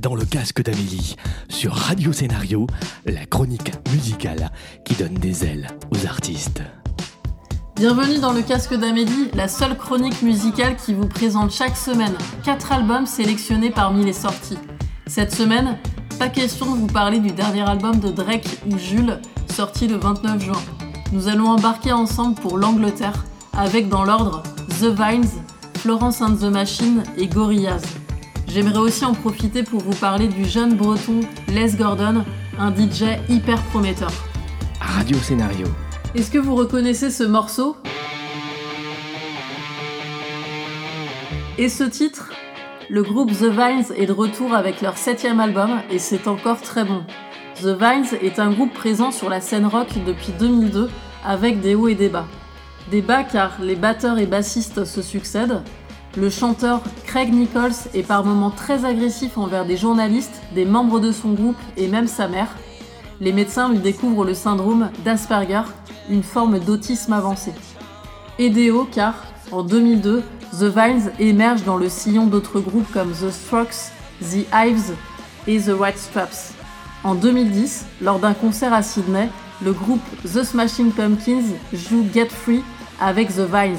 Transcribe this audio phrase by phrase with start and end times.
[0.00, 1.16] dans le casque d'Amélie,
[1.48, 2.66] sur Radio Scénario,
[3.04, 4.50] la chronique musicale
[4.84, 6.62] qui donne des ailes aux artistes.
[7.76, 12.72] Bienvenue dans le casque d'Amélie, la seule chronique musicale qui vous présente chaque semaine 4
[12.72, 14.58] albums sélectionnés parmi les sorties.
[15.06, 15.78] Cette semaine,
[16.18, 19.18] pas question de vous parler du dernier album de Drake ou Jules,
[19.54, 20.62] sorti le 29 juin.
[21.12, 24.42] Nous allons embarquer ensemble pour l'Angleterre, avec dans l'ordre
[24.80, 25.28] The Vines,
[25.78, 27.82] Florence and the Machine et Gorillaz.
[28.52, 32.24] J'aimerais aussi en profiter pour vous parler du jeune breton Les Gordon,
[32.58, 34.10] un DJ hyper prometteur.
[34.80, 35.68] Radio Scénario.
[36.16, 37.76] Est-ce que vous reconnaissez ce morceau?
[41.58, 42.32] Et ce titre?
[42.88, 46.82] Le groupe The Vines est de retour avec leur septième album et c'est encore très
[46.82, 47.04] bon.
[47.54, 50.90] The Vines est un groupe présent sur la scène rock depuis 2002
[51.24, 52.26] avec des hauts et des bas.
[52.90, 55.62] Des bas car les batteurs et bassistes se succèdent,
[56.16, 61.12] le chanteur Craig Nichols est par moments très agressif envers des journalistes, des membres de
[61.12, 62.48] son groupe et même sa mère.
[63.20, 65.62] Les médecins lui découvrent le syndrome d'Asperger,
[66.08, 67.52] une forme d'autisme avancé.
[68.38, 69.14] Aidé car,
[69.52, 70.22] en 2002,
[70.58, 74.94] The Vines émerge dans le sillon d'autres groupes comme The Strokes, The Hives
[75.46, 76.54] et The White Straps.
[77.04, 79.28] En 2010, lors d'un concert à Sydney,
[79.62, 82.62] le groupe The Smashing Pumpkins joue Get Free
[83.00, 83.78] avec The Vines.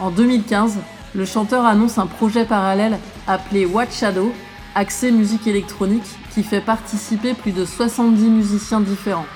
[0.00, 0.78] En 2015,
[1.14, 4.32] le chanteur annonce un projet parallèle appelé Watch Shadow,
[4.74, 9.26] axé musique électronique, qui fait participer plus de 70 musiciens différents.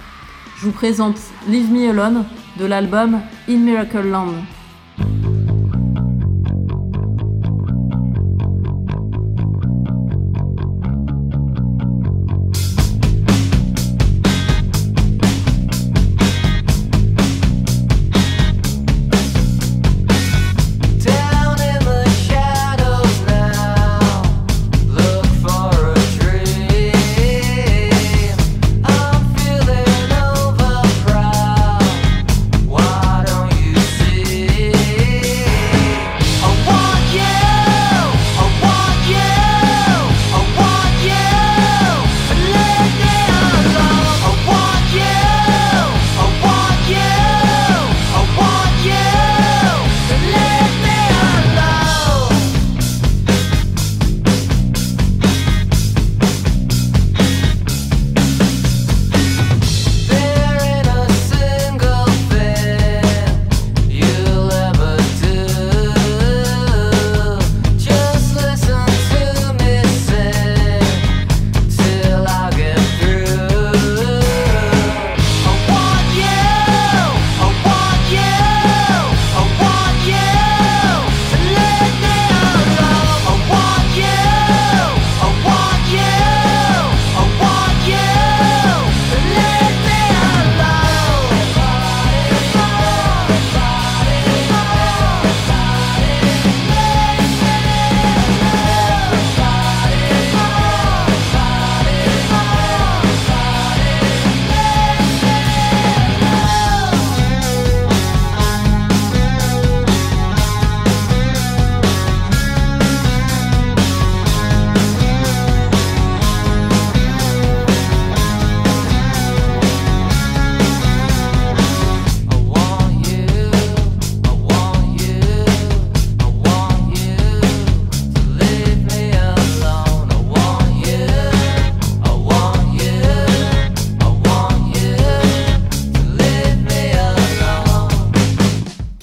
[0.59, 1.17] Je vous présente
[1.49, 2.25] Leave Me Alone
[2.59, 4.35] de l'album In Miracle Land.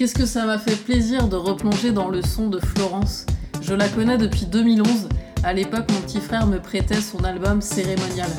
[0.09, 3.27] Qu'est-ce que ça m'a fait plaisir de replonger dans le son de Florence?
[3.61, 5.07] Je la connais depuis 2011.
[5.43, 8.31] À l'époque, mon petit frère me prêtait son album Cérémonial.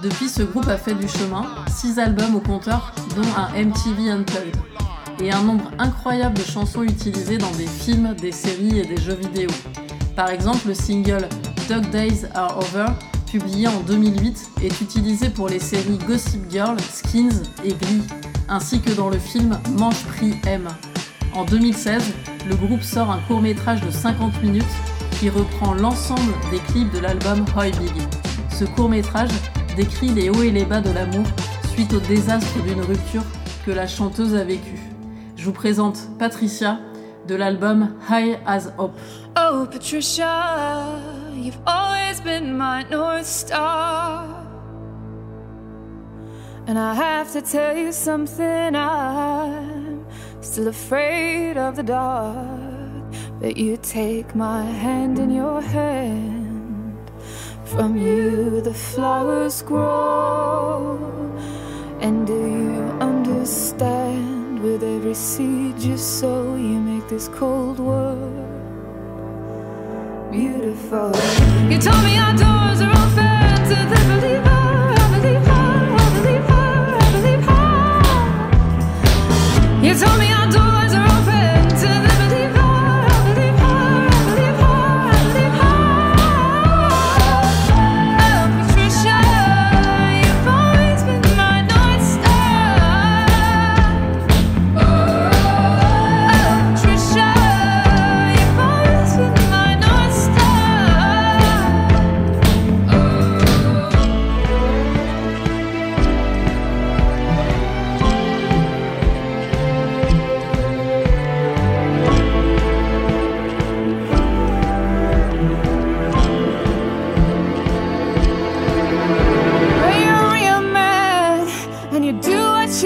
[0.00, 4.54] Depuis, ce groupe a fait du chemin, 6 albums au compteur, dont un MTV Unplugged,
[5.20, 9.16] et un nombre incroyable de chansons utilisées dans des films, des séries et des jeux
[9.16, 9.50] vidéo.
[10.14, 11.28] Par exemple, le single
[11.68, 12.92] Dog Days Are Over,
[13.28, 18.04] publié en 2008, est utilisé pour les séries Gossip Girl, Skins et Glee,
[18.48, 20.68] ainsi que dans le film Manche Prix M.
[21.34, 22.14] En 2016,
[22.48, 24.64] le groupe sort un court métrage de 50 minutes
[25.18, 28.08] qui reprend l'ensemble des clips de l'album Hoy Biggie.
[28.50, 29.30] Ce court métrage
[29.76, 31.26] décrit les hauts et les bas de l'amour
[31.72, 33.22] suite au désastre d'une rupture
[33.64, 34.80] que la chanteuse a vécu.
[35.36, 36.80] Je vous présente Patricia
[37.26, 38.98] de l'album High as Hope.
[39.36, 40.98] Oh Patricia,
[41.36, 44.24] you've always been my North Star.
[46.66, 49.67] And I have to tell you something, I'm
[50.40, 53.04] still afraid of the dark.
[53.40, 57.10] But you take my hand in your hand,
[57.64, 60.98] From you, the flowers grow.
[62.00, 64.62] And do you understand?
[64.62, 68.48] With every seed you sow, you make this cold world
[70.30, 71.12] beautiful.
[71.70, 74.07] You told me our doors are open to the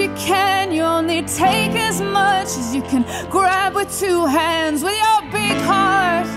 [0.03, 4.83] you can, you only take as much as you can grab with two hands.
[4.83, 6.27] With your big heart,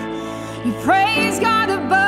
[0.65, 2.06] you praise God above,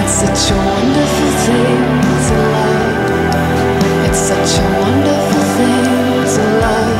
[0.01, 2.89] It's such a wonderful thing to love.
[4.07, 5.85] It's such a wonderful thing
[6.33, 6.97] to love.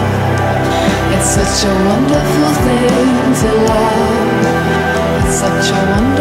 [1.15, 5.25] It's such a wonderful thing to love.
[5.25, 6.20] It's such a wonderful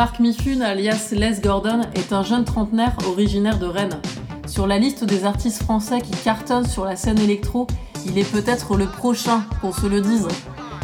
[0.00, 4.00] Marc Mifune, alias Les Gordon, est un jeune trentenaire originaire de Rennes.
[4.46, 7.66] Sur la liste des artistes français qui cartonnent sur la scène électro,
[8.06, 10.26] il est peut-être le prochain, qu'on se le dise.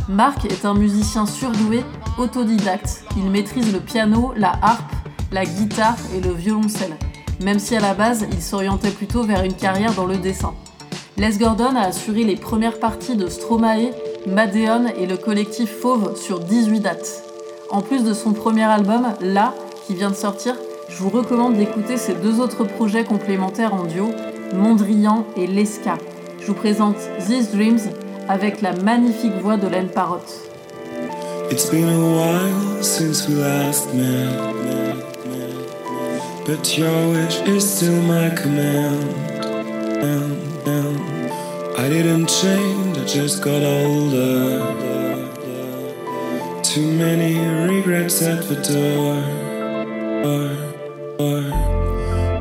[0.07, 1.83] Marc est un musicien surdoué,
[2.19, 3.07] autodidacte.
[3.17, 4.93] Il maîtrise le piano, la harpe,
[5.33, 6.99] la guitare et le violoncelle,
[7.41, 10.53] même si à la base il s'orientait plutôt vers une carrière dans le dessin.
[11.17, 13.93] Les Gordon a assuré les premières parties de Stromae,
[14.27, 17.26] Madeon et le collectif Fauve sur 18 dates.
[17.71, 19.53] En plus de son premier album, Là,
[19.87, 20.55] qui vient de sortir,
[20.89, 24.11] je vous recommande d'écouter ses deux autres projets complémentaires en duo,
[24.55, 25.99] Mondrian et Lesca.
[26.41, 26.97] Je vous présente
[27.27, 27.81] These Dreams
[28.29, 30.43] avec la magnifique voix de Laine Parotte.
[31.51, 34.29] It's been a while since we last met,
[36.45, 39.15] but your wish is still my command.
[40.03, 40.99] And, and
[41.79, 44.96] I didn't change, I just got older.
[46.77, 47.39] Too many
[47.73, 49.17] regrets at the door,
[50.23, 50.51] door,
[51.17, 51.41] door.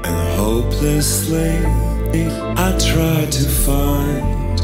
[0.03, 1.55] and hopelessly
[2.57, 4.59] I try to find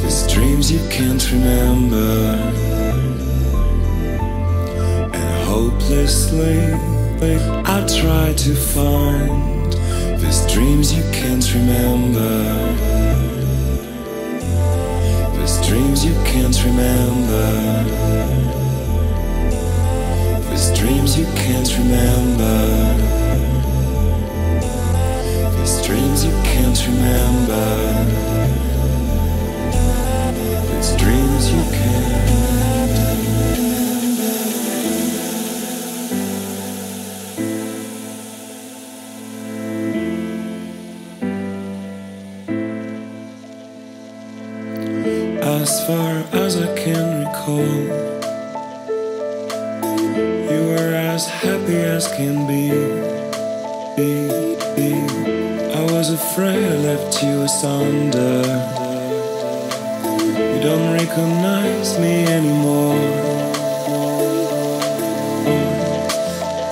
[0.00, 2.34] these dreams you can't remember.
[5.14, 6.58] And hopelessly,
[7.22, 9.72] I try to find
[10.20, 12.72] these dreams you can't remember.
[15.68, 18.61] Dreams you can't remember.
[20.72, 22.56] These dreams you can't remember.
[25.58, 27.66] These dreams you can't remember.
[30.72, 31.92] These dreams you can't
[45.42, 47.81] as far as I can recall.
[57.22, 58.42] You asunder.
[60.52, 62.98] You don't recognize me anymore.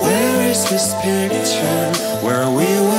[0.01, 1.91] Where is this picture
[2.25, 2.90] where we were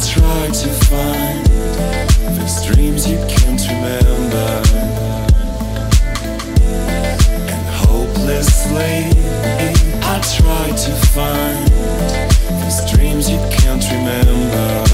[0.00, 1.48] try to find
[2.72, 4.62] dreams you can't remember.
[7.52, 9.10] And hopelessly,
[10.02, 11.68] I try to find
[12.94, 14.84] dreams you can't remember.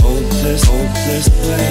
[0.00, 1.64] Hopeless, hopelessly,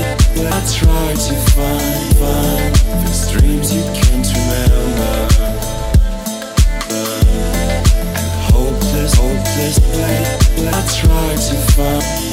[0.45, 5.30] I try to find, find these dreams you can't remember.
[11.49, 12.30] To find,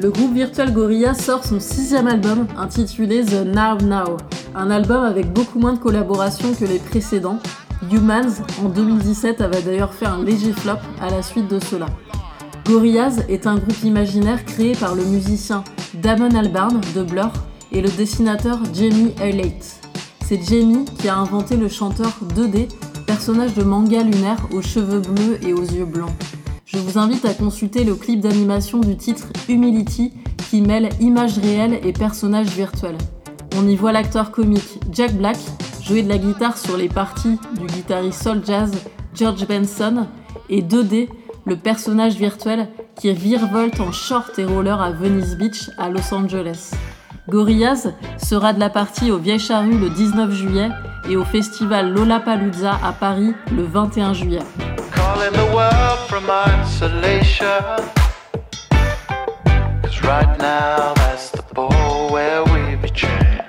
[0.00, 4.16] Le groupe Virtual Gorilla sort son sixième album intitulé The Now Now,
[4.54, 7.40] un album avec beaucoup moins de collaborations que les précédents.
[7.90, 11.86] Humans en 2017 avait d'ailleurs fait un léger flop à la suite de cela.
[12.64, 15.64] Gorillaz est un groupe imaginaire créé par le musicien
[15.94, 17.32] Damon Albarn de Blur
[17.72, 19.80] et le dessinateur Jamie Eilert.
[20.24, 22.68] C'est Jamie qui a inventé le chanteur 2D,
[23.04, 26.12] personnage de manga lunaire aux cheveux bleus et aux yeux blancs.
[26.70, 30.12] Je vous invite à consulter le clip d'animation du titre Humility
[30.50, 32.98] qui mêle images réelles et personnages virtuels.
[33.56, 35.38] On y voit l'acteur comique Jack Black
[35.82, 38.70] jouer de la guitare sur les parties du guitariste soul jazz
[39.14, 40.08] George Benson
[40.50, 41.08] et 2D,
[41.46, 46.72] le personnage virtuel qui virevolte en short et roller à Venice Beach à Los Angeles.
[47.30, 50.68] Gorillaz sera de la partie au Vieille Charrue le 19 juillet
[51.08, 54.67] et au festival Lollapalooza à Paris le 21 juillet.
[55.08, 57.62] Calling the world from isolation.
[59.82, 63.42] Cause right now that's the ball where we be trained.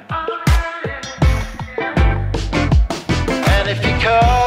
[3.53, 4.38] And if you're coming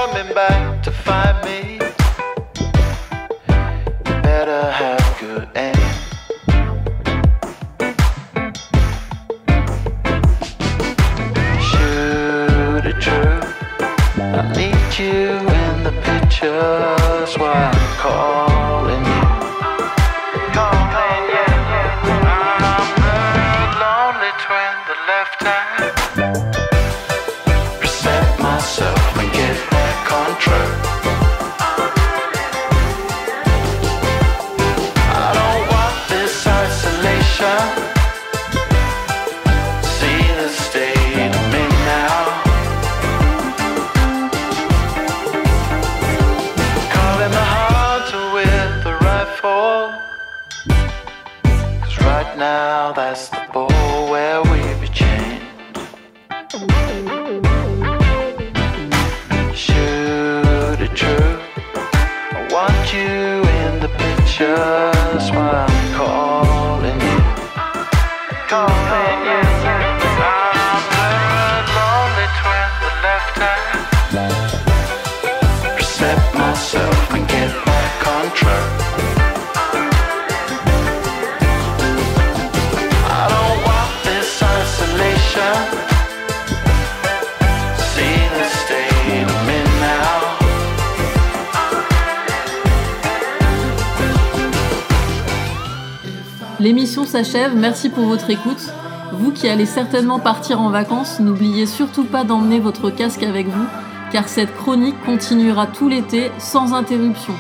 [96.63, 98.73] L'émission s'achève, merci pour votre écoute.
[99.11, 103.67] Vous qui allez certainement partir en vacances, n'oubliez surtout pas d'emmener votre casque avec vous,
[104.13, 107.35] car cette chronique continuera tout l'été sans interruption.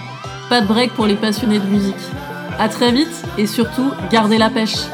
[0.48, 1.94] Pas de break pour les passionnés de musique.
[2.58, 4.86] À très vite et surtout, gardez la pêche.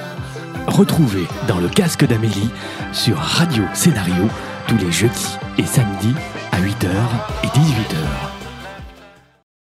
[0.67, 2.51] Retrouvez dans le casque d'Amélie
[2.93, 4.29] sur Radio Scénario
[4.67, 6.15] tous les jeudis et samedis
[6.53, 6.91] à 8h
[7.45, 8.38] et 18h.